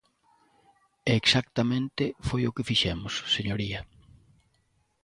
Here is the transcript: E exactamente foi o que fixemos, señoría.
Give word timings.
E 1.09 1.11
exactamente 1.21 2.03
foi 2.27 2.41
o 2.45 2.55
que 2.55 2.67
fixemos, 2.69 3.13
señoría. 3.35 3.79